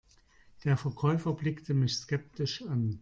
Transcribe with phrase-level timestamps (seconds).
[0.63, 2.97] Der Verkäufer blickte mich skeptisch an.